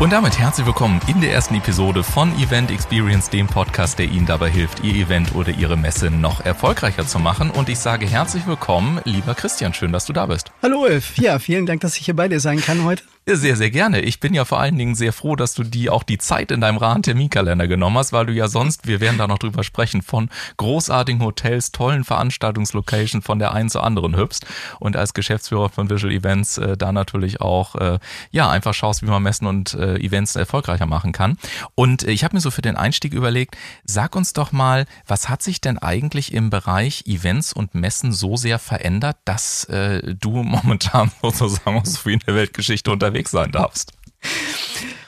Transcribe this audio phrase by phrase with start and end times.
[0.00, 4.24] Und damit herzlich willkommen in der ersten Episode von Event Experience, dem Podcast, der Ihnen
[4.24, 7.50] dabei hilft, Ihr Event oder Ihre Messe noch erfolgreicher zu machen.
[7.50, 10.52] Und ich sage herzlich willkommen, lieber Christian, schön, dass du da bist.
[10.62, 13.02] Hallo Ulf, ja, vielen Dank, dass ich hier bei dir sein kann heute.
[13.32, 14.00] Sehr, sehr gerne.
[14.00, 16.60] Ich bin ja vor allen Dingen sehr froh, dass du die auch die Zeit in
[16.60, 20.30] deinem Rahmenterminkalender genommen hast, weil du ja sonst, wir werden da noch drüber sprechen, von
[20.56, 24.46] großartigen Hotels, tollen Veranstaltungslocations von der einen zur anderen hüpfst
[24.80, 28.00] und als Geschäftsführer von Visual Events äh, da natürlich auch, äh,
[28.32, 31.38] ja, einfach schaust, wie man Messen und äh, Events erfolgreicher machen kann.
[31.76, 35.28] Und äh, ich habe mir so für den Einstieg überlegt, sag uns doch mal, was
[35.28, 40.30] hat sich denn eigentlich im Bereich Events und Messen so sehr verändert, dass äh, du
[40.42, 43.92] momentan sozusagen so wie in der Weltgeschichte unterwegs unterwegs sein darfst.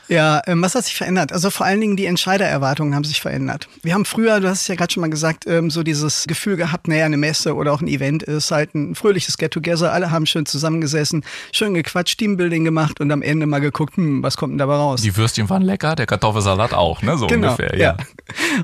[0.08, 1.32] Ja, ähm, was hat sich verändert?
[1.32, 3.68] Also vor allen Dingen die Entscheidererwartungen haben sich verändert.
[3.82, 6.56] Wir haben früher, du hast es ja gerade schon mal gesagt, ähm, so dieses Gefühl
[6.56, 9.90] gehabt, naja, eine Messe oder auch ein Event ist halt ein fröhliches Get-Together.
[9.90, 14.36] Alle haben schön zusammengesessen, schön gequatscht, Teambuilding gemacht und am Ende mal geguckt, hm, was
[14.36, 15.00] kommt denn dabei raus?
[15.00, 17.16] Die Würstchen waren lecker, der Kartoffelsalat auch, ne?
[17.16, 17.96] So genau, ungefähr, ja.
[17.98, 18.04] ja.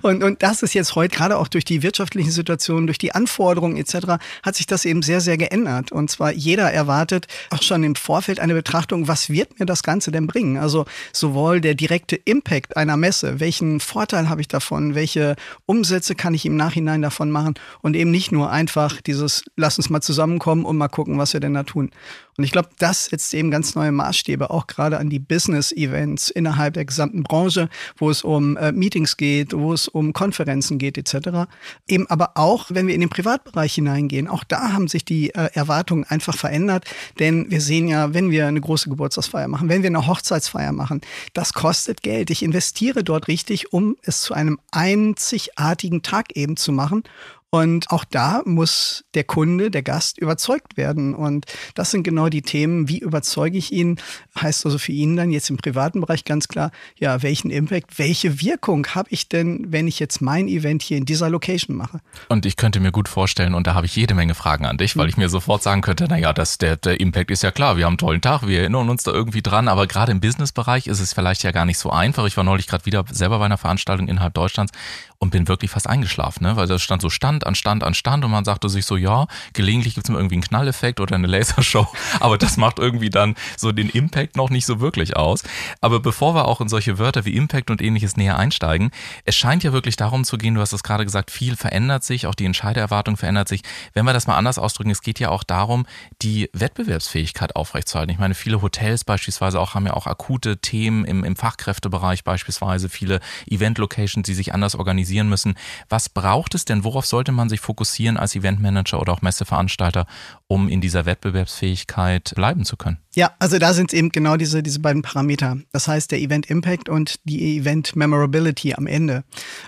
[0.03, 3.77] Und, und das ist jetzt heute, gerade auch durch die wirtschaftlichen Situationen, durch die Anforderungen
[3.77, 5.93] etc., hat sich das eben sehr, sehr geändert.
[5.93, 10.11] Und zwar jeder erwartet auch schon im Vorfeld eine Betrachtung, was wird mir das Ganze
[10.11, 10.59] denn bringen?
[10.59, 16.35] Also sowohl der direkte Impact einer Messe, welchen Vorteil habe ich davon, welche Umsätze kann
[16.35, 20.65] ich im Nachhinein davon machen und eben nicht nur einfach dieses, lass uns mal zusammenkommen
[20.65, 21.91] und mal gucken, was wir denn da tun.
[22.39, 26.75] Und ich glaube, das setzt eben ganz neue Maßstäbe, auch gerade an die Business-Events innerhalb
[26.75, 31.49] der gesamten Branche, wo es um äh, Meetings geht, wo es um Konferenzen geht, etc.
[31.87, 35.51] Eben aber auch, wenn wir in den Privatbereich hineingehen, auch da haben sich die äh,
[35.55, 36.85] Erwartungen einfach verändert.
[37.19, 41.01] Denn wir sehen ja, wenn wir eine große Geburtstagsfeier machen, wenn wir eine Hochzeitsfeier machen,
[41.35, 42.31] das kostet Geld.
[42.31, 47.05] Ich investiere dort richtig, um es zu einem einzigartigen Tag eben zu machen.
[47.51, 51.15] Und auch da muss der Kunde, der Gast überzeugt werden.
[51.15, 53.99] Und das sind genau die Themen, wie überzeuge ich ihn,
[54.39, 58.43] heißt also für ihn dann jetzt im privaten Bereich ganz klar, ja, welchen Impact, welche
[58.43, 62.01] Wirkung habe ich denn, wenn ich jetzt mein Event hier in dieser Location mache?
[62.29, 64.97] Und ich könnte mir gut vorstellen, und da habe ich jede Menge Fragen an dich,
[64.99, 67.87] weil ich mir sofort sagen könnte, naja, das, der, der Impact ist ja klar, wir
[67.87, 71.01] haben einen tollen Tag, wir erinnern uns da irgendwie dran, aber gerade im Businessbereich ist
[71.01, 72.27] es vielleicht ja gar nicht so einfach.
[72.27, 74.73] Ich war neulich gerade wieder selber bei einer Veranstaltung innerhalb Deutschlands
[75.21, 76.57] und bin wirklich fast eingeschlafen, ne?
[76.57, 79.27] weil das stand so Stand an Stand an Stand und man sagte sich so, ja,
[79.53, 81.89] gelegentlich gibt's mal irgendwie einen Knalleffekt oder eine Lasershow,
[82.21, 85.43] aber das macht irgendwie dann so den Impact noch nicht so wirklich aus.
[85.81, 88.91] Aber bevor wir auch in solche Wörter wie Impact und ähnliches näher einsteigen,
[89.25, 92.27] es scheint ja wirklich darum zu gehen, du hast es gerade gesagt, viel verändert sich,
[92.27, 93.63] auch die Entscheidererwartung verändert sich.
[93.95, 95.87] Wenn wir das mal anders ausdrücken, es geht ja auch darum,
[96.23, 98.13] die Wettbewerbsfähigkeit aufrechtzuerhalten.
[98.13, 102.89] Ich meine, viele Hotels beispielsweise auch haben ja auch akute Themen im, im Fachkräftebereich beispielsweise,
[102.89, 103.19] viele
[103.49, 105.55] Event-Locations, die sich anders organisieren organisieren müssen.
[105.89, 106.85] Was braucht es denn?
[106.85, 110.07] Worauf sollte man sich fokussieren als Eventmanager oder auch Messeveranstalter,
[110.47, 112.99] um in dieser Wettbewerbsfähigkeit bleiben zu können?
[113.15, 115.57] Ja, also da sind es eben genau diese, diese beiden Parameter.
[115.73, 119.25] Das heißt, der Event Impact und die Event Memorability am Ende.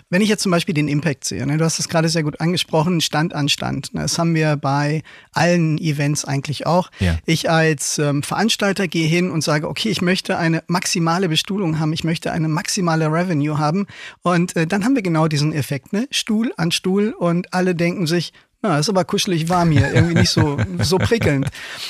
[0.08, 2.40] Wenn ich jetzt zum Beispiel den Impact sehe, ne, du hast es gerade sehr gut
[2.40, 3.92] angesprochen, Stand an Stand.
[3.92, 5.02] Ne, das haben wir bei
[5.32, 6.90] allen Events eigentlich auch.
[7.00, 7.18] Ja.
[7.26, 11.92] Ich als ähm, Veranstalter gehe hin und sage, okay, ich möchte eine maximale Bestuhlung haben,
[11.92, 13.88] ich möchte eine maximale Revenue haben.
[14.22, 16.06] Und äh, dann haben wir genau diesen Effekt, ne?
[16.10, 18.32] Stuhl an Stuhl und alle denken sich,
[18.62, 21.48] na, ist aber kuschelig warm hier, irgendwie nicht so, so prickelnd.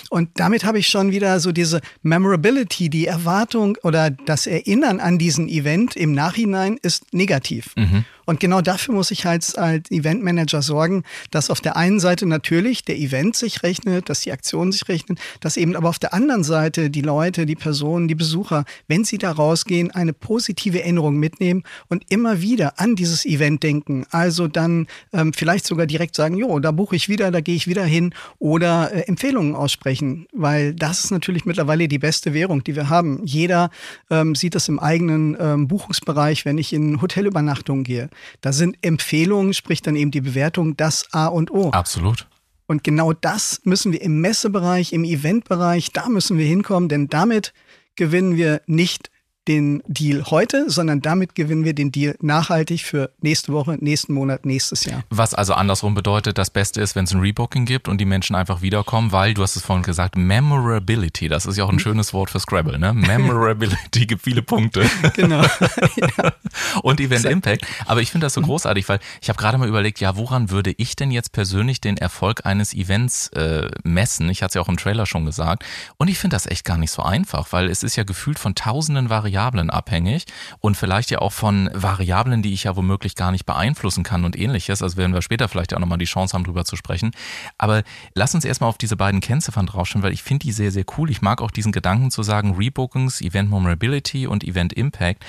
[0.08, 5.18] Und damit habe ich schon wieder so diese Memorability, die Erwartung oder das Erinnern an
[5.18, 7.74] diesen Event im Nachhinein ist negativ.
[7.76, 8.04] Mhm.
[8.24, 12.84] Und genau dafür muss ich halt als Eventmanager sorgen, dass auf der einen Seite natürlich
[12.84, 16.44] der Event sich rechnet, dass die Aktionen sich rechnen, dass eben aber auf der anderen
[16.44, 21.64] Seite die Leute, die Personen, die Besucher, wenn sie da rausgehen, eine positive Erinnerung mitnehmen
[21.88, 24.06] und immer wieder an dieses Event denken.
[24.10, 27.66] Also dann ähm, vielleicht sogar direkt sagen, jo, da buche ich wieder, da gehe ich
[27.66, 32.76] wieder hin oder äh, Empfehlungen aussprechen, weil das ist natürlich mittlerweile die beste Währung, die
[32.76, 33.20] wir haben.
[33.24, 33.70] Jeder
[34.10, 38.08] ähm, sieht das im eigenen ähm, Buchungsbereich, wenn ich in Hotelübernachtungen gehe.
[38.40, 41.70] Da sind Empfehlungen, sprich dann eben die Bewertung, das A und O.
[41.70, 42.26] Absolut.
[42.66, 47.52] Und genau das müssen wir im Messebereich, im Eventbereich, da müssen wir hinkommen, denn damit
[47.96, 49.09] gewinnen wir nicht
[49.48, 54.44] den Deal heute, sondern damit gewinnen wir den Deal nachhaltig für nächste Woche, nächsten Monat,
[54.44, 55.02] nächstes Jahr.
[55.08, 58.36] Was also andersrum bedeutet, das Beste ist, wenn es ein Rebooking gibt und die Menschen
[58.36, 61.80] einfach wiederkommen, weil du hast es vorhin gesagt, Memorability, das ist ja auch ein mhm.
[61.80, 62.92] schönes Wort für Scrabble, ne?
[62.94, 64.88] Memorability gibt viele Punkte.
[65.14, 65.42] Genau.
[65.42, 66.32] ja.
[66.82, 67.66] Und Event Impact.
[67.86, 68.46] Aber ich finde das so mhm.
[68.46, 71.96] großartig, weil ich habe gerade mal überlegt, ja, woran würde ich denn jetzt persönlich den
[71.96, 74.28] Erfolg eines Events äh, messen?
[74.28, 75.64] Ich hatte es ja auch im Trailer schon gesagt.
[75.96, 78.54] Und ich finde das echt gar nicht so einfach, weil es ist ja gefühlt von
[78.54, 80.24] tausenden Varianten Variablen abhängig
[80.58, 84.36] und vielleicht ja auch von Variablen, die ich ja womöglich gar nicht beeinflussen kann und
[84.36, 84.82] ähnliches.
[84.82, 87.12] Also werden wir später vielleicht auch nochmal die Chance haben, drüber zu sprechen.
[87.56, 87.82] Aber
[88.14, 91.10] lass uns erstmal auf diese beiden Kennziffern draufschauen, weil ich finde die sehr, sehr cool.
[91.10, 95.24] Ich mag auch diesen Gedanken zu sagen, Rebookings, Event Memorability und Event Impact.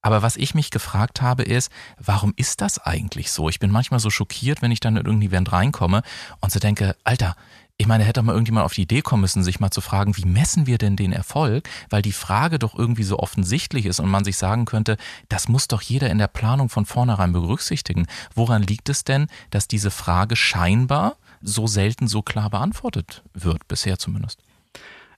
[0.00, 3.48] Aber was ich mich gefragt habe, ist, warum ist das eigentlich so?
[3.48, 6.02] Ich bin manchmal so schockiert, wenn ich dann in irgendein Event reinkomme
[6.40, 7.36] und so denke, Alter,
[7.78, 10.24] ich meine, hätte mal irgendjemand auf die Idee kommen müssen, sich mal zu fragen, wie
[10.24, 11.68] messen wir denn den Erfolg?
[11.90, 14.96] Weil die Frage doch irgendwie so offensichtlich ist und man sich sagen könnte,
[15.28, 18.06] das muss doch jeder in der Planung von vornherein berücksichtigen.
[18.34, 23.98] Woran liegt es denn, dass diese Frage scheinbar so selten so klar beantwortet wird, bisher
[23.98, 24.38] zumindest?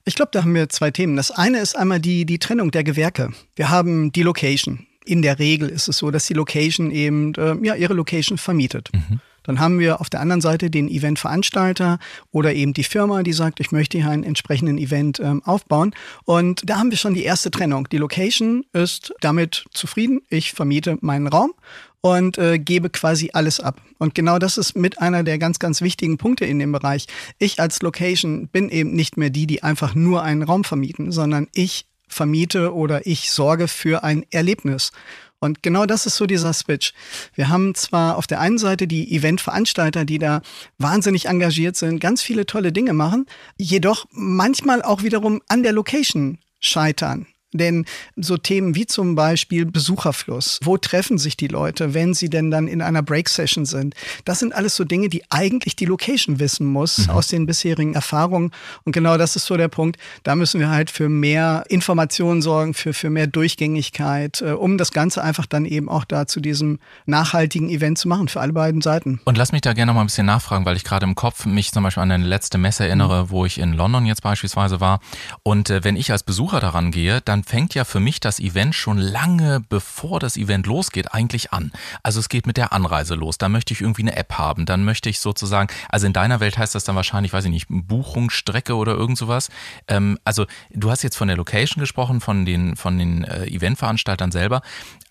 [0.05, 1.15] Ich glaube, da haben wir zwei Themen.
[1.15, 3.31] Das eine ist einmal die, die Trennung der Gewerke.
[3.55, 4.87] Wir haben die Location.
[5.03, 8.89] In der Regel ist es so, dass die Location eben äh, ja, ihre Location vermietet.
[8.93, 9.19] Mhm.
[9.45, 11.99] Dann haben wir auf der anderen Seite den Eventveranstalter
[12.31, 15.93] oder eben die Firma, die sagt, ich möchte hier einen entsprechenden Event ähm, aufbauen.
[16.25, 17.87] Und da haben wir schon die erste Trennung.
[17.89, 20.21] Die Location ist damit zufrieden.
[20.29, 21.53] Ich vermiete meinen Raum
[22.01, 23.81] und äh, gebe quasi alles ab.
[23.97, 27.07] Und genau das ist mit einer der ganz, ganz wichtigen Punkte in dem Bereich.
[27.39, 31.47] Ich als Location bin eben nicht mehr die, die einfach nur einen Raum vermieten, sondern
[31.53, 34.91] ich vermiete oder ich sorge für ein Erlebnis.
[35.39, 36.93] Und genau das ist so dieser Switch.
[37.33, 40.41] Wir haben zwar auf der einen Seite die Eventveranstalter, die da
[40.77, 43.25] wahnsinnig engagiert sind, ganz viele tolle Dinge machen,
[43.57, 47.27] jedoch manchmal auch wiederum an der Location scheitern.
[47.57, 47.85] Denn
[48.15, 52.67] so Themen wie zum Beispiel Besucherfluss, wo treffen sich die Leute, wenn sie denn dann
[52.67, 57.07] in einer Break-Session sind, das sind alles so Dinge, die eigentlich die Location wissen muss
[57.07, 57.09] mhm.
[57.11, 58.51] aus den bisherigen Erfahrungen.
[58.83, 59.97] Und genau das ist so der Punkt.
[60.23, 64.91] Da müssen wir halt für mehr Informationen sorgen, für, für mehr Durchgängigkeit, äh, um das
[64.91, 68.81] Ganze einfach dann eben auch da zu diesem nachhaltigen Event zu machen, für alle beiden
[68.81, 69.19] Seiten.
[69.25, 71.45] Und lass mich da gerne noch mal ein bisschen nachfragen, weil ich gerade im Kopf
[71.45, 73.29] mich zum Beispiel an eine letzte Messe erinnere, mhm.
[73.29, 74.99] wo ich in London jetzt beispielsweise war.
[75.43, 78.75] Und äh, wenn ich als Besucher daran gehe, dann fängt ja für mich das Event
[78.75, 81.71] schon lange bevor das Event losgeht eigentlich an.
[82.03, 83.37] Also es geht mit der Anreise los.
[83.37, 84.65] Da möchte ich irgendwie eine App haben.
[84.65, 87.67] Dann möchte ich sozusagen, also in deiner Welt heißt das dann wahrscheinlich, weiß ich nicht,
[87.69, 89.49] Buchungsstrecke oder irgend sowas.
[89.87, 94.31] Ähm, also du hast jetzt von der Location gesprochen, von den, von den äh, Eventveranstaltern
[94.31, 94.61] selber.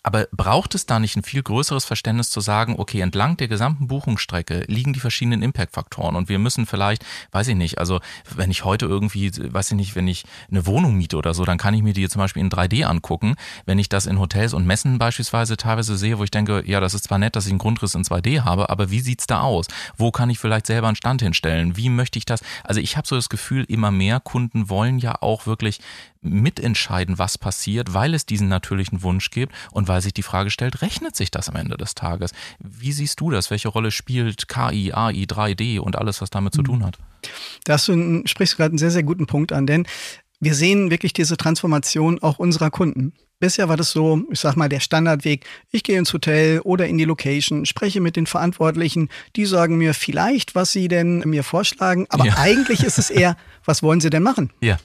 [0.04, 3.88] Aber braucht es da nicht ein viel größeres Verständnis zu sagen, okay, entlang der gesamten
[3.88, 8.00] Buchungsstrecke liegen die verschiedenen Impact-Faktoren und wir müssen vielleicht, weiß ich nicht, also
[8.36, 11.56] wenn ich heute irgendwie, weiß ich nicht, wenn ich eine Wohnung miete oder so, dann
[11.56, 13.34] kann ich mir die zum Beispiel in 3D angucken.
[13.64, 16.92] Wenn ich das in Hotels und Messen beispielsweise teilweise sehe, wo ich denke, ja, das
[16.92, 19.66] ist zwar nett, dass ich einen Grundriss in 2D habe, aber wie sieht's da aus?
[19.96, 21.78] Wo kann ich vielleicht selber einen Stand hinstellen?
[21.78, 22.42] Wie möchte ich das?
[22.62, 25.80] Also ich habe so das Gefühl, immer mehr Kunden wollen ja auch wirklich
[26.24, 30.82] mitentscheiden, was passiert, weil es diesen natürlichen Wunsch gibt und weil sich die Frage stellt,
[30.82, 32.32] rechnet sich das am Ende des Tages?
[32.58, 33.50] Wie siehst du das?
[33.50, 36.64] Welche Rolle spielt KI, AI, 3D und alles, was damit zu hm.
[36.64, 36.98] tun hat?
[37.64, 39.86] Da hast du, sprichst du gerade einen sehr, sehr guten Punkt an, denn
[40.40, 43.14] wir sehen wirklich diese Transformation auch unserer Kunden.
[43.40, 45.44] Bisher war das so, ich sag mal, der Standardweg.
[45.70, 49.92] Ich gehe ins Hotel oder in die Location, spreche mit den Verantwortlichen, die sagen mir
[49.92, 52.34] vielleicht, was sie denn mir vorschlagen, aber ja.
[52.38, 54.50] eigentlich ist es eher, was wollen sie denn machen?
[54.60, 54.78] Ja.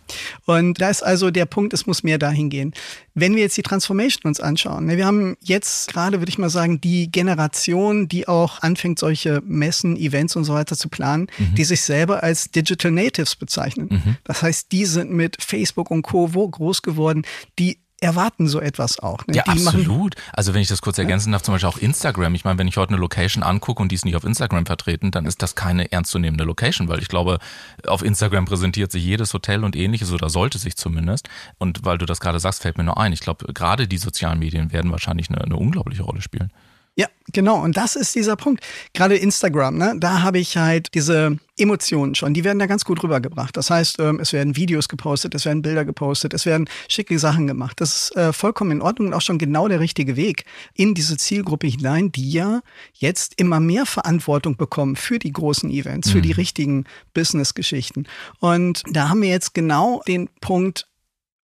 [0.46, 2.74] Und da ist also der Punkt, es muss mehr dahin gehen.
[3.13, 6.50] Wenn wir jetzt die Transformation uns anschauen, ne, wir haben jetzt gerade, würde ich mal
[6.50, 11.56] sagen, die Generation, die auch anfängt, solche Messen, Events und so weiter zu planen, mhm.
[11.56, 13.90] die sich selber als Digital Natives bezeichnen.
[13.92, 14.18] Mhm.
[14.24, 16.34] Das heißt, die sind mit Facebook und Co.
[16.34, 17.25] wo groß geworden,
[17.60, 19.25] die erwarten so etwas auch.
[19.28, 19.36] Ne?
[19.36, 20.16] Ja, die absolut.
[20.34, 22.36] also wenn ich das kurz ergänzen darf, zum Beispiel auch Instagram.
[22.36, 25.12] Ich meine, wenn ich heute eine Location angucke und die ist nicht auf Instagram vertreten,
[25.12, 27.40] dann ist das keine ernstzunehmende Location, weil ich glaube,
[27.88, 31.30] auf Instagram präsentiert sich jedes Hotel und ähnliches oder sollte sich zumindest.
[31.57, 33.13] Und weil du das gerade sagst, fällt mir nur ein.
[33.13, 36.51] Ich glaube, gerade die sozialen Medien werden wahrscheinlich eine, eine unglaubliche Rolle spielen.
[37.00, 37.63] Ja, genau.
[37.63, 38.62] Und das ist dieser Punkt.
[38.94, 42.34] Gerade Instagram, ne, da habe ich halt diese Emotionen schon.
[42.34, 43.56] Die werden da ganz gut rübergebracht.
[43.56, 47.48] Das heißt, ähm, es werden Videos gepostet, es werden Bilder gepostet, es werden schicke Sachen
[47.48, 47.79] gemacht.
[47.79, 51.15] Das ist äh, vollkommen in Ordnung und auch schon genau der richtige Weg in diese
[51.15, 52.60] Zielgruppe hinein, die ja
[52.96, 56.36] jetzt immer mehr Verantwortung bekommen für die großen Events, für die mhm.
[56.36, 58.08] richtigen Business-Geschichten.
[58.41, 60.88] Und da haben wir jetzt genau den Punkt,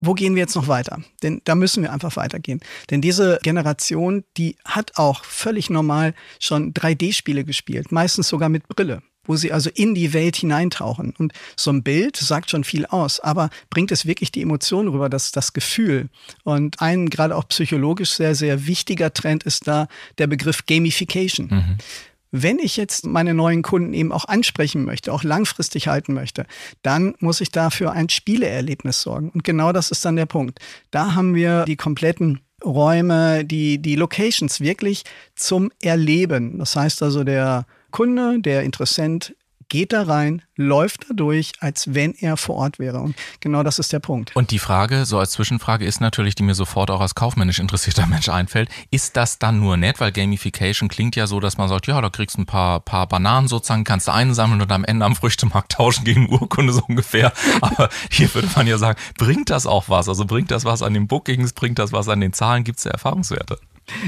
[0.05, 1.00] wo gehen wir jetzt noch weiter?
[1.22, 2.60] Denn da müssen wir einfach weitergehen.
[2.89, 9.01] Denn diese Generation, die hat auch völlig normal schon 3D-Spiele gespielt, meistens sogar mit Brille
[9.25, 11.13] wo sie also in die Welt hineintauchen.
[11.17, 15.10] Und so ein Bild sagt schon viel aus, aber bringt es wirklich die Emotionen rüber,
[15.10, 16.10] das, das Gefühl.
[16.43, 21.48] Und ein gerade auch psychologisch sehr, sehr wichtiger Trend ist da der Begriff Gamification.
[21.48, 21.77] Mhm.
[22.35, 26.47] Wenn ich jetzt meine neuen Kunden eben auch ansprechen möchte, auch langfristig halten möchte,
[26.81, 29.29] dann muss ich dafür ein Spieleerlebnis sorgen.
[29.29, 30.57] Und genau das ist dann der Punkt.
[30.89, 35.03] Da haben wir die kompletten Räume, die, die Locations wirklich
[35.35, 36.57] zum Erleben.
[36.57, 39.35] Das heißt also, der Kunde, der Interessent
[39.73, 42.99] geht da rein, läuft da durch, als wenn er vor Ort wäre.
[42.99, 44.35] Und genau das ist der Punkt.
[44.35, 48.05] Und die Frage, so als Zwischenfrage ist natürlich, die mir sofort auch als kaufmännisch interessierter
[48.07, 49.99] Mensch einfällt, ist das dann nur nett?
[49.99, 53.07] Weil Gamification klingt ja so, dass man sagt, ja, da kriegst du ein paar, paar
[53.07, 57.33] Bananen sozusagen, kannst du einsammeln und am Ende am Früchtemarkt tauschen gegen Urkunde so ungefähr.
[57.61, 60.07] Aber hier würde man ja sagen, bringt das auch was?
[60.07, 62.63] Also bringt das was an den Bookings, bringt das was an den Zahlen?
[62.63, 63.57] Gibt es ja Erfahrungswerte?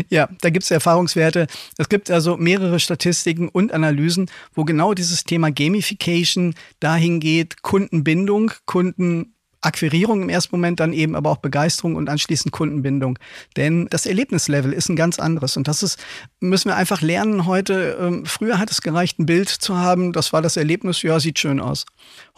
[0.10, 1.48] Ja, da gibt es Erfahrungswerte.
[1.78, 8.52] Es gibt also mehrere Statistiken und Analysen, wo genau dieses Thema Gamification dahin geht, Kundenbindung,
[8.66, 13.18] Kunden Akquirierung im ersten Moment, dann eben aber auch Begeisterung und anschließend Kundenbindung.
[13.58, 15.58] Denn das Erlebnislevel ist ein ganz anderes.
[15.58, 16.00] Und das ist,
[16.40, 17.98] müssen wir einfach lernen heute.
[18.00, 20.14] Ähm, früher hat es gereicht, ein Bild zu haben.
[20.14, 21.02] Das war das Erlebnis.
[21.02, 21.86] Ja, sieht schön aus.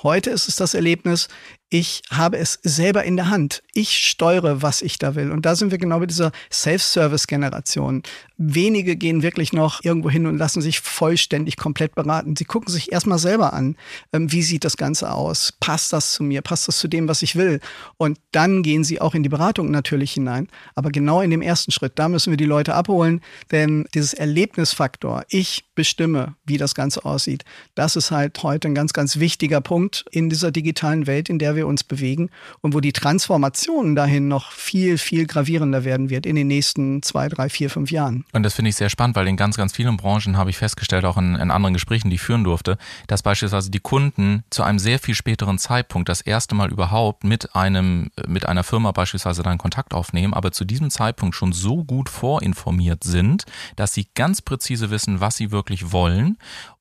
[0.01, 1.27] Heute ist es das Erlebnis,
[1.69, 3.61] ich habe es selber in der Hand.
[3.73, 5.31] Ich steuere, was ich da will.
[5.31, 8.03] Und da sind wir genau bei dieser Self-Service-Generation.
[8.37, 12.35] Wenige gehen wirklich noch irgendwo hin und lassen sich vollständig komplett beraten.
[12.37, 13.75] Sie gucken sich erstmal selber an,
[14.13, 15.51] ähm, wie sieht das Ganze aus?
[15.59, 16.41] Passt das zu mir?
[16.41, 17.59] Passt das zu dem, was ich will?
[17.97, 20.47] Und dann gehen sie auch in die Beratung natürlich hinein.
[20.73, 23.19] Aber genau in dem ersten Schritt, da müssen wir die Leute abholen,
[23.51, 27.43] denn dieses Erlebnisfaktor, ich bestimme, wie das Ganze aussieht,
[27.75, 31.56] das ist halt heute ein ganz, ganz wichtiger Punkt in dieser digitalen Welt, in der
[31.57, 32.29] wir uns bewegen
[32.61, 37.27] und wo die Transformation dahin noch viel, viel gravierender werden wird in den nächsten zwei,
[37.27, 38.23] drei, vier, fünf Jahren.
[38.31, 41.03] Und das finde ich sehr spannend, weil in ganz, ganz vielen Branchen habe ich festgestellt,
[41.03, 44.79] auch in, in anderen Gesprächen, die ich führen durfte, dass beispielsweise die Kunden zu einem
[44.79, 49.57] sehr viel späteren Zeitpunkt das erste Mal überhaupt mit einem, mit einer Firma beispielsweise dann
[49.57, 53.45] Kontakt aufnehmen, aber zu diesem Zeitpunkt schon so gut vorinformiert sind,
[53.75, 56.37] dass sie ganz präzise wissen, was sie wirklich wollen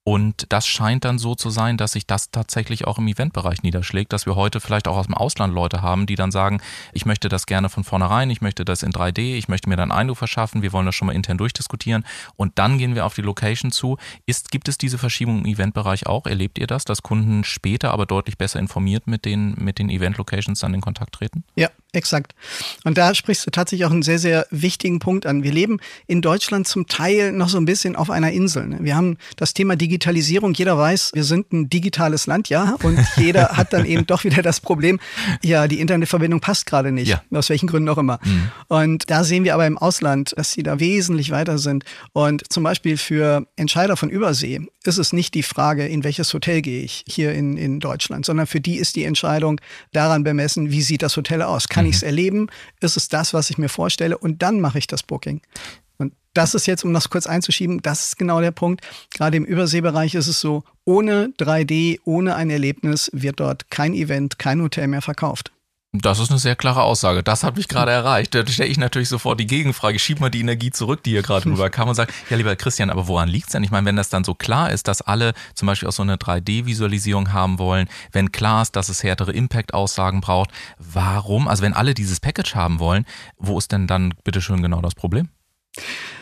[0.08, 4.12] und das scheint dann so zu sein, dass sich das tatsächlich auch im Eventbereich niederschlägt,
[4.12, 7.28] dass wir heute vielleicht auch aus dem Ausland Leute haben, die dann sagen, ich möchte
[7.28, 10.62] das gerne von vornherein, ich möchte das in 3D, ich möchte mir dann Eindruck verschaffen,
[10.62, 13.98] wir wollen das schon mal intern durchdiskutieren und dann gehen wir auf die Location zu.
[14.26, 16.26] Ist, gibt es diese Verschiebung im Eventbereich auch?
[16.26, 20.60] Erlebt ihr das, dass Kunden später aber deutlich besser informiert mit den, mit den Event-Locations
[20.60, 21.42] dann in Kontakt treten?
[21.56, 22.34] Ja, exakt.
[22.84, 25.42] Und da sprichst du tatsächlich auch einen sehr, sehr wichtigen Punkt an.
[25.42, 28.66] Wir leben in Deutschland zum Teil noch so ein bisschen auf einer Insel.
[28.66, 28.78] Ne?
[28.80, 33.56] Wir haben das Thema Digitalisierung jeder weiß, wir sind ein digitales Land, ja, und jeder
[33.56, 34.98] hat dann eben doch wieder das Problem,
[35.42, 37.22] ja, die Internetverbindung passt gerade nicht, ja.
[37.32, 38.18] aus welchen Gründen auch immer.
[38.24, 38.50] Mhm.
[38.68, 41.84] Und da sehen wir aber im Ausland, dass sie da wesentlich weiter sind.
[42.12, 46.62] Und zum Beispiel für Entscheider von Übersee ist es nicht die Frage, in welches Hotel
[46.62, 49.60] gehe ich hier in, in Deutschland, sondern für die ist die Entscheidung
[49.92, 51.68] daran bemessen, wie sieht das Hotel aus?
[51.68, 51.90] Kann mhm.
[51.90, 52.48] ich es erleben?
[52.80, 54.18] Ist es das, was ich mir vorstelle?
[54.18, 55.40] Und dann mache ich das Booking
[56.36, 58.86] das ist jetzt, um das kurz einzuschieben, das ist genau der Punkt.
[59.14, 64.38] Gerade im Überseebereich ist es so, ohne 3D, ohne ein Erlebnis wird dort kein Event,
[64.38, 65.50] kein Hotel mehr verkauft.
[66.02, 67.22] Das ist eine sehr klare Aussage.
[67.22, 68.34] Das hat mich gerade erreicht.
[68.34, 69.98] Da stelle ich natürlich sofort die Gegenfrage.
[69.98, 73.08] Schieb mal die Energie zurück, die hier gerade rüberkam und sagt, ja, lieber Christian, aber
[73.08, 73.62] woran liegt es denn?
[73.62, 76.16] Ich meine, wenn das dann so klar ist, dass alle zum Beispiel auch so eine
[76.16, 81.48] 3D-Visualisierung haben wollen, wenn klar ist, dass es härtere Impact-Aussagen braucht, warum?
[81.48, 83.04] Also wenn alle dieses Package haben wollen,
[83.38, 85.28] wo ist denn dann bitteschön genau das Problem?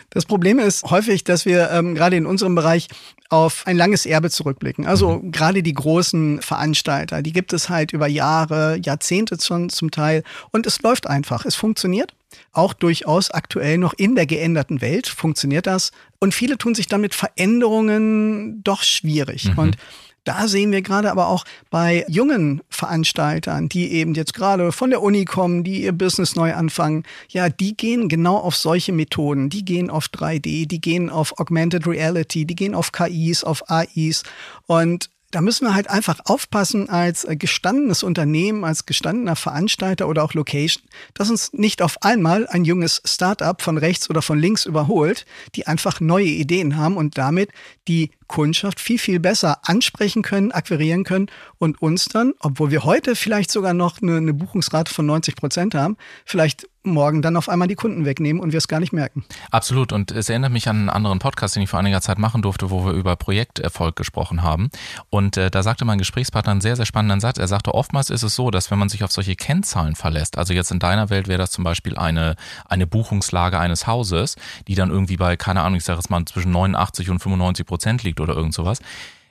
[0.09, 2.87] Das Problem ist häufig, dass wir ähm, gerade in unserem Bereich
[3.29, 4.85] auf ein langes Erbe zurückblicken.
[4.85, 5.31] Also mhm.
[5.31, 10.23] gerade die großen Veranstalter, die gibt es halt über Jahre, Jahrzehnte schon zum Teil.
[10.51, 11.45] Und es läuft einfach.
[11.45, 12.13] Es funktioniert.
[12.53, 15.91] Auch durchaus aktuell noch in der geänderten Welt funktioniert das.
[16.19, 19.51] Und viele tun sich damit Veränderungen doch schwierig.
[19.51, 19.59] Mhm.
[19.59, 19.77] Und
[20.25, 25.01] da sehen wir gerade aber auch bei jungen Veranstaltern, die eben jetzt gerade von der
[25.01, 29.49] Uni kommen, die ihr Business neu anfangen, ja, die gehen genau auf solche Methoden.
[29.49, 34.23] Die gehen auf 3D, die gehen auf Augmented Reality, die gehen auf KIs, auf AIs
[34.65, 40.33] und da müssen wir halt einfach aufpassen als gestandenes Unternehmen, als gestandener Veranstalter oder auch
[40.33, 45.25] Location, dass uns nicht auf einmal ein junges Startup von rechts oder von links überholt,
[45.55, 47.49] die einfach neue Ideen haben und damit
[47.89, 51.27] die Kundschaft viel, viel besser ansprechen können, akquirieren können
[51.57, 55.75] und uns dann, obwohl wir heute vielleicht sogar noch eine, eine Buchungsrate von 90 Prozent
[55.75, 59.25] haben, vielleicht morgen dann auf einmal die Kunden wegnehmen und wir es gar nicht merken.
[59.51, 59.91] Absolut.
[59.91, 62.69] Und es erinnert mich an einen anderen Podcast, den ich vor einiger Zeit machen durfte,
[62.69, 64.69] wo wir über Projekterfolg gesprochen haben.
[65.09, 67.37] Und äh, da sagte mein Gesprächspartner einen sehr, sehr spannenden Satz.
[67.37, 70.53] Er sagte, oftmals ist es so, dass wenn man sich auf solche Kennzahlen verlässt, also
[70.53, 74.35] jetzt in deiner Welt wäre das zum Beispiel eine, eine Buchungslage eines Hauses,
[74.67, 78.03] die dann irgendwie bei, keine Ahnung, ich sage jetzt mal zwischen 89 und 95 Prozent
[78.03, 78.79] liegt oder irgend sowas,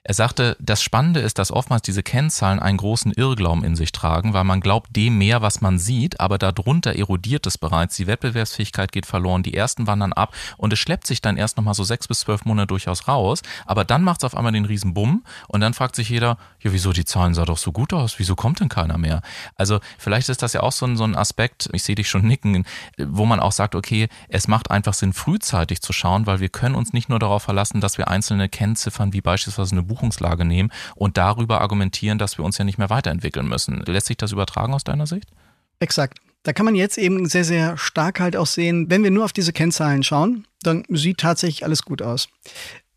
[0.06, 4.34] er sagte, das Spannende ist, dass oftmals diese Kennzahlen einen großen Irrglauben in sich tragen,
[4.34, 8.92] weil man glaubt dem mehr, was man sieht, aber darunter erodiert es bereits, die Wettbewerbsfähigkeit
[8.92, 12.06] geht verloren, die ersten wandern ab und es schleppt sich dann erst nochmal so sechs
[12.06, 15.62] bis zwölf Monate durchaus raus, aber dann macht es auf einmal den riesen Bumm und
[15.62, 18.60] dann fragt sich jeder, ja wieso, die Zahlen sah doch so gut aus, wieso kommt
[18.60, 19.22] denn keiner mehr?
[19.56, 22.26] Also vielleicht ist das ja auch so ein, so ein Aspekt, ich sehe dich schon
[22.26, 22.66] nicken,
[22.98, 26.74] wo man auch sagt, okay, es macht einfach Sinn, frühzeitig zu schauen, weil wir können
[26.74, 31.16] uns nicht nur darauf verlassen, dass wir einzelne Kennziffern wie beispielsweise eine Buchungslage nehmen und
[31.16, 33.82] darüber argumentieren, dass wir uns ja nicht mehr weiterentwickeln müssen.
[33.86, 35.30] Lässt sich das übertragen aus deiner Sicht?
[35.78, 36.18] Exakt.
[36.42, 39.32] Da kann man jetzt eben sehr, sehr stark halt auch sehen, wenn wir nur auf
[39.32, 42.28] diese Kennzahlen schauen, dann sieht tatsächlich alles gut aus.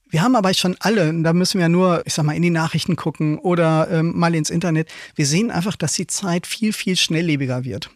[0.09, 2.95] Wir haben aber schon alle, da müssen wir nur, ich sag mal, in die Nachrichten
[2.95, 4.89] gucken oder ähm, mal ins Internet.
[5.15, 7.89] Wir sehen einfach, dass die Zeit viel, viel schnelllebiger wird.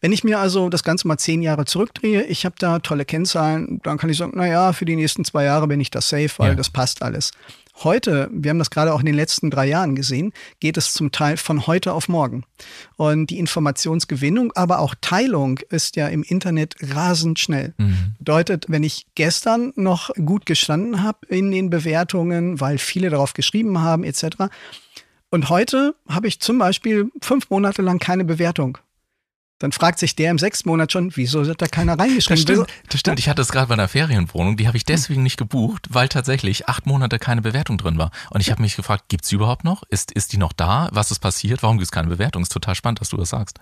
[0.00, 3.80] Wenn ich mir also das Ganze mal zehn Jahre zurückdrehe, ich habe da tolle Kennzahlen,
[3.82, 6.50] dann kann ich sagen, naja, für die nächsten zwei Jahre bin ich da safe, weil
[6.50, 6.54] ja.
[6.54, 7.32] das passt alles.
[7.84, 11.12] Heute, wir haben das gerade auch in den letzten drei Jahren gesehen, geht es zum
[11.12, 12.44] Teil von heute auf morgen.
[12.96, 17.74] Und die Informationsgewinnung, aber auch Teilung ist ja im Internet rasend schnell.
[17.78, 18.14] Mhm.
[18.18, 23.80] Bedeutet, wenn ich gestern noch gut gestanden habe in den Bewertungen, weil viele darauf geschrieben
[23.80, 24.48] haben etc.,
[25.30, 28.78] und heute habe ich zum Beispiel fünf Monate lang keine Bewertung
[29.58, 32.44] dann fragt sich der im sechsten Monat schon, wieso hat da keiner reingeschrieben?
[32.44, 33.18] Das stimmt, das stimmt.
[33.18, 36.68] ich hatte es gerade bei einer Ferienwohnung, die habe ich deswegen nicht gebucht, weil tatsächlich
[36.68, 38.10] acht Monate keine Bewertung drin war.
[38.30, 39.82] Und ich habe mich gefragt, gibt's die überhaupt noch?
[39.88, 40.88] Ist, ist die noch da?
[40.92, 41.62] Was ist passiert?
[41.62, 42.42] Warum gibt's keine Bewertung?
[42.42, 43.58] Ist total spannend, dass du das sagst.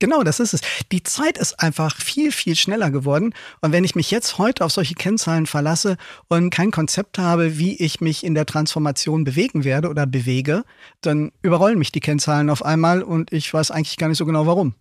[0.00, 0.60] Genau, das ist es.
[0.90, 3.32] Die Zeit ist einfach viel, viel schneller geworden.
[3.60, 5.96] Und wenn ich mich jetzt heute auf solche Kennzahlen verlasse
[6.28, 10.64] und kein Konzept habe, wie ich mich in der Transformation bewegen werde oder bewege,
[11.00, 14.46] dann überrollen mich die Kennzahlen auf einmal und ich weiß eigentlich gar nicht so genau
[14.46, 14.74] warum.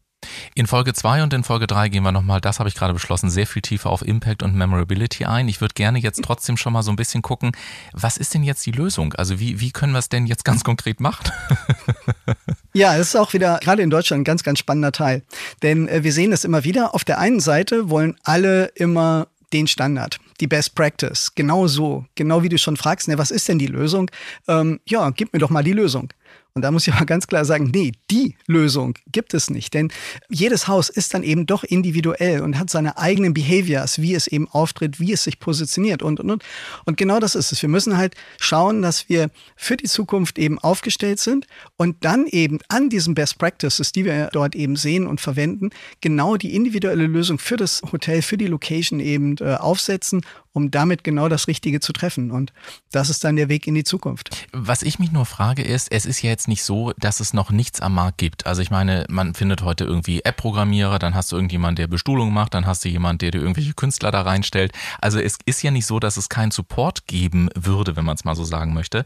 [0.55, 3.29] In Folge 2 und in Folge 3 gehen wir nochmal, das habe ich gerade beschlossen,
[3.29, 5.47] sehr viel tiefer auf Impact und Memorability ein.
[5.47, 7.51] Ich würde gerne jetzt trotzdem schon mal so ein bisschen gucken,
[7.93, 9.13] was ist denn jetzt die Lösung?
[9.13, 11.23] Also wie, wie können wir es denn jetzt ganz konkret machen?
[12.75, 15.21] Ja, es ist auch wieder gerade in Deutschland ein ganz, ganz spannender Teil.
[15.61, 16.95] Denn äh, wir sehen es immer wieder.
[16.95, 21.33] Auf der einen Seite wollen alle immer den Standard, die Best Practice.
[21.35, 24.09] Genau so, genau wie du schon fragst, ne, was ist denn die Lösung?
[24.47, 26.11] Ähm, ja, gib mir doch mal die Lösung.
[26.55, 29.73] Und da muss ich aber ganz klar sagen, nee, die Lösung gibt es nicht.
[29.73, 29.91] Denn
[30.29, 34.47] jedes Haus ist dann eben doch individuell und hat seine eigenen Behaviors, wie es eben
[34.47, 36.43] auftritt, wie es sich positioniert und, und, und.
[36.85, 37.61] Und genau das ist es.
[37.63, 42.59] Wir müssen halt schauen, dass wir für die Zukunft eben aufgestellt sind und dann eben
[42.67, 47.39] an diesen Best Practices, die wir dort eben sehen und verwenden, genau die individuelle Lösung
[47.39, 50.21] für das Hotel, für die Location eben äh, aufsetzen
[50.53, 52.31] um damit genau das Richtige zu treffen.
[52.31, 52.53] Und
[52.91, 54.47] das ist dann der Weg in die Zukunft.
[54.53, 57.51] Was ich mich nur frage ist, es ist ja jetzt nicht so, dass es noch
[57.51, 58.45] nichts am Markt gibt.
[58.45, 62.53] Also ich meine, man findet heute irgendwie App-Programmierer, dann hast du irgendjemand, der Bestuhlung macht,
[62.53, 64.71] dann hast du jemand, der dir irgendwelche Künstler da reinstellt.
[65.01, 68.23] Also es ist ja nicht so, dass es keinen Support geben würde, wenn man es
[68.23, 69.05] mal so sagen möchte.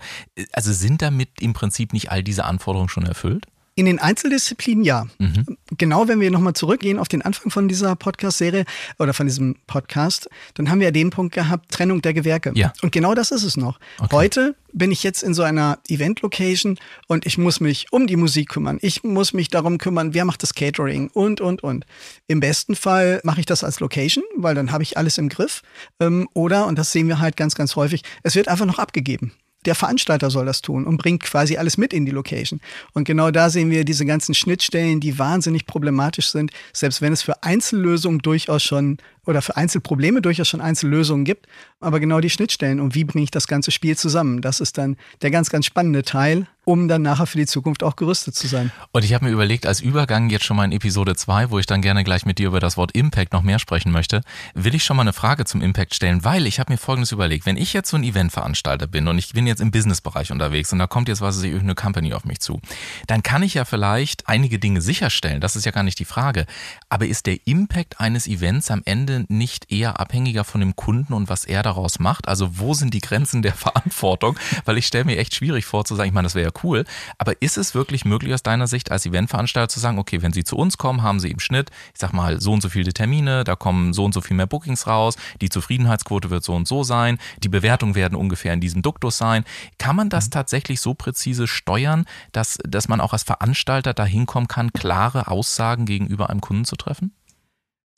[0.51, 3.45] Also sind damit im Prinzip nicht all diese Anforderungen schon erfüllt?
[3.77, 5.05] In den Einzeldisziplinen ja.
[5.19, 5.55] Mhm.
[5.77, 8.65] Genau, wenn wir nochmal zurückgehen auf den Anfang von dieser Podcast-Serie
[8.97, 12.53] oder von diesem Podcast, dann haben wir ja den Punkt gehabt, Trennung der Gewerke.
[12.55, 12.73] Ja.
[12.81, 13.79] Und genau das ist es noch.
[13.99, 14.15] Okay.
[14.15, 18.49] Heute bin ich jetzt in so einer Event-Location und ich muss mich um die Musik
[18.49, 18.79] kümmern.
[18.81, 21.85] Ich muss mich darum kümmern, wer macht das Catering und, und, und.
[22.25, 25.61] Im besten Fall mache ich das als Location, weil dann habe ich alles im Griff.
[25.99, 29.33] Ähm, oder, und das sehen wir halt ganz, ganz häufig, es wird einfach noch abgegeben
[29.67, 32.59] der Veranstalter soll das tun und bringt quasi alles mit in die Location.
[32.93, 37.21] Und genau da sehen wir diese ganzen Schnittstellen, die wahnsinnig problematisch sind, selbst wenn es
[37.21, 41.47] für Einzellösungen durchaus schon oder für Einzelprobleme durchaus schon Einzellösungen gibt,
[41.79, 44.97] aber genau die Schnittstellen und wie bringe ich das ganze Spiel zusammen, das ist dann
[45.21, 48.71] der ganz, ganz spannende Teil, um dann nachher für die Zukunft auch gerüstet zu sein.
[48.91, 51.65] Und ich habe mir überlegt, als Übergang jetzt schon mal in Episode 2, wo ich
[51.65, 54.21] dann gerne gleich mit dir über das Wort Impact noch mehr sprechen möchte,
[54.53, 57.45] will ich schon mal eine Frage zum Impact stellen, weil ich habe mir Folgendes überlegt,
[57.45, 60.79] wenn ich jetzt so ein Eventveranstalter bin und ich bin jetzt im Businessbereich unterwegs und
[60.79, 62.59] da kommt jetzt was, irgendeine Company auf mich zu,
[63.07, 66.45] dann kann ich ja vielleicht einige Dinge sicherstellen, das ist ja gar nicht die Frage,
[66.89, 71.29] aber ist der Impact eines Events am Ende nicht eher abhängiger von dem Kunden und
[71.29, 72.27] was er daraus macht?
[72.27, 74.37] Also wo sind die Grenzen der Verantwortung?
[74.65, 76.85] Weil ich stelle mir echt schwierig vor zu sagen, ich meine, das wäre ja cool,
[77.17, 80.43] aber ist es wirklich möglich aus deiner Sicht als Eventveranstalter zu sagen, okay, wenn Sie
[80.43, 83.43] zu uns kommen, haben Sie im Schnitt, ich sag mal, so und so viele Termine,
[83.43, 86.83] da kommen so und so viel mehr Bookings raus, die Zufriedenheitsquote wird so und so
[86.83, 89.43] sein, die Bewertungen werden ungefähr in diesem Duktus sein.
[89.77, 90.31] Kann man das mhm.
[90.31, 95.85] tatsächlich so präzise steuern, dass, dass man auch als Veranstalter dahin kommen kann, klare Aussagen
[95.85, 97.11] gegenüber einem Kunden zu treffen?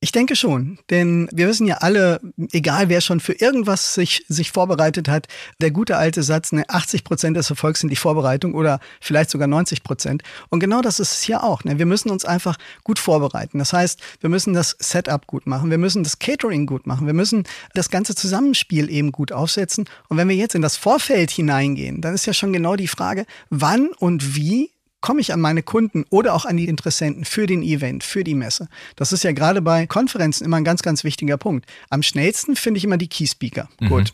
[0.01, 2.21] Ich denke schon, denn wir wissen ja alle,
[2.53, 5.27] egal wer schon für irgendwas sich, sich vorbereitet hat,
[5.59, 9.49] der gute alte Satz, ne, 80 Prozent des Erfolgs sind die Vorbereitung oder vielleicht sogar
[9.49, 10.23] 90 Prozent.
[10.47, 11.65] Und genau das ist es hier auch.
[11.65, 11.79] Ne?
[11.79, 13.59] Wir müssen uns einfach gut vorbereiten.
[13.59, 17.13] Das heißt, wir müssen das Setup gut machen, wir müssen das Catering gut machen, wir
[17.13, 19.83] müssen das ganze Zusammenspiel eben gut aufsetzen.
[20.07, 23.25] Und wenn wir jetzt in das Vorfeld hineingehen, dann ist ja schon genau die Frage,
[23.49, 27.63] wann und wie komme ich an meine Kunden oder auch an die Interessenten für den
[27.63, 28.67] Event, für die Messe.
[28.95, 31.65] Das ist ja gerade bei Konferenzen immer ein ganz, ganz wichtiger Punkt.
[31.89, 33.69] Am schnellsten finde ich immer die Key Speaker.
[33.79, 33.89] Mhm.
[33.89, 34.13] Gut.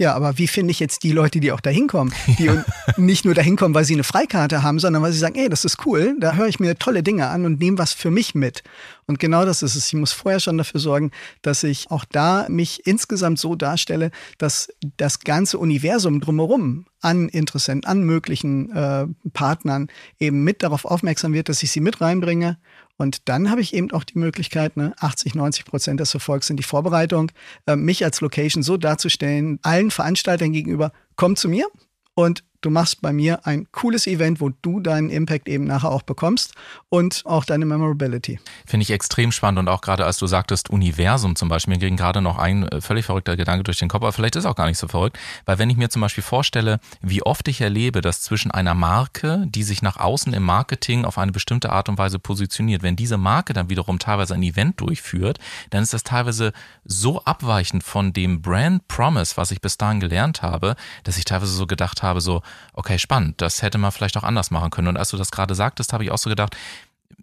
[0.00, 2.14] Ja, aber wie finde ich jetzt die Leute, die auch da hinkommen?
[2.38, 2.64] Die ja.
[2.96, 5.64] nicht nur da hinkommen, weil sie eine Freikarte haben, sondern weil sie sagen, ey, das
[5.64, 8.62] ist cool, da höre ich mir tolle Dinge an und nehme was für mich mit.
[9.06, 9.88] Und genau das ist es.
[9.88, 11.10] Ich muss vorher schon dafür sorgen,
[11.42, 17.88] dass ich auch da mich insgesamt so darstelle, dass das ganze Universum drumherum an Interessenten,
[17.88, 19.88] an möglichen äh, Partnern
[20.20, 22.56] eben mit darauf aufmerksam wird, dass ich sie mit reinbringe
[22.98, 26.58] und dann habe ich eben auch die Möglichkeit, ne, 80, 90 Prozent des Erfolgs sind
[26.58, 27.30] die Vorbereitung,
[27.66, 31.68] äh, mich als Location so darzustellen, allen Veranstaltern gegenüber, komm zu mir
[32.14, 36.02] und du machst bei mir ein cooles Event, wo du deinen Impact eben nachher auch
[36.02, 36.54] bekommst
[36.88, 38.40] und auch deine Memorability.
[38.66, 41.96] Finde ich extrem spannend und auch gerade als du sagtest Universum zum Beispiel, mir ging
[41.96, 44.66] gerade noch ein äh, völlig verrückter Gedanke durch den Kopf, aber vielleicht ist auch gar
[44.66, 48.22] nicht so verrückt, weil wenn ich mir zum Beispiel vorstelle, wie oft ich erlebe, dass
[48.22, 52.18] zwischen einer Marke, die sich nach außen im Marketing auf eine bestimmte Art und Weise
[52.18, 55.38] positioniert, wenn diese Marke dann wiederum teilweise ein Event durchführt,
[55.70, 56.52] dann ist das teilweise
[56.84, 61.52] so abweichend von dem Brand Promise, was ich bis dahin gelernt habe, dass ich teilweise
[61.52, 64.88] so gedacht habe, so, okay, spannend, das hätte man vielleicht auch anders machen können.
[64.88, 66.56] Und als du das gerade sagtest, habe ich auch so gedacht,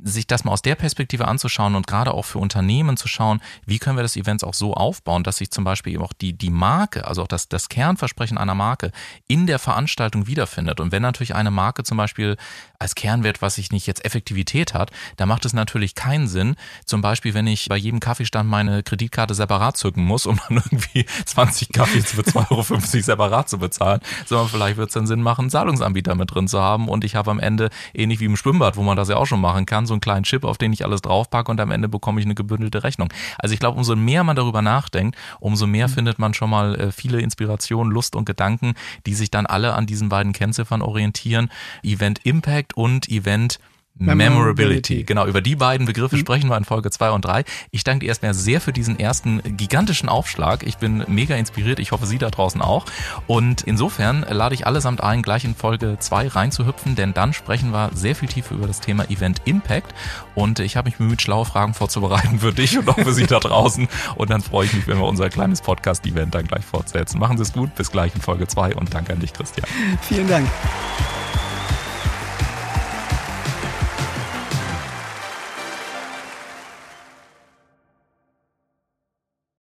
[0.04, 3.80] sich das mal aus der Perspektive anzuschauen und gerade auch für Unternehmen zu schauen, wie
[3.80, 6.50] können wir das Events auch so aufbauen, dass sich zum Beispiel eben auch die, die
[6.50, 8.91] Marke, also auch das, das Kernversprechen einer Marke
[9.28, 10.80] in der Veranstaltung wiederfindet.
[10.80, 12.36] Und wenn natürlich eine Marke zum Beispiel
[12.78, 17.02] als Kernwert, was ich nicht jetzt Effektivität hat, da macht es natürlich keinen Sinn, zum
[17.02, 21.71] Beispiel, wenn ich bei jedem Kaffeestand meine Kreditkarte separat zücken muss, um dann irgendwie 20
[21.71, 26.15] Kaffees für 2,50 Euro separat zu bezahlen, sondern vielleicht wird es dann Sinn machen, Zahlungsanbieter
[26.15, 28.98] mit drin zu haben und ich habe am Ende, ähnlich wie im Schwimmbad, wo man
[28.98, 31.51] das ja auch schon machen kann, so einen kleinen Chip, auf den ich alles draufpacke
[31.51, 33.09] und am Ende bekomme ich eine gebündelte Rechnung.
[33.38, 35.91] Also ich glaube, umso mehr man darüber nachdenkt, umso mehr mhm.
[35.91, 39.85] findet man schon mal äh, viele Inspirationen, Lust und Gedanken, die sich dann alle an
[39.85, 41.49] diesen beiden Kennziffern orientieren.
[41.83, 43.59] Event Impact und Event
[43.97, 45.03] Memorability.
[45.03, 46.19] Genau, über die beiden Begriffe mhm.
[46.19, 47.45] sprechen wir in Folge 2 und 3.
[47.71, 50.63] Ich danke dir erstmal sehr für diesen ersten gigantischen Aufschlag.
[50.67, 51.79] Ich bin mega inspiriert.
[51.79, 52.86] Ich hoffe, Sie da draußen auch.
[53.27, 57.91] Und insofern lade ich allesamt ein, gleich in Folge 2 reinzuhüpfen, denn dann sprechen wir
[57.93, 59.93] sehr viel tiefer über das Thema Event Impact.
[60.36, 63.39] Und ich habe mich bemüht, schlaue Fragen vorzubereiten für dich und auch für Sie da
[63.39, 63.88] draußen.
[64.15, 67.19] Und dann freue ich mich, wenn wir unser kleines Podcast-Event dann gleich fortsetzen.
[67.19, 67.73] Machen Sie es gut.
[67.75, 69.67] Bis gleich in Folge 2 und danke an dich, Christian.
[70.01, 70.49] Vielen Dank.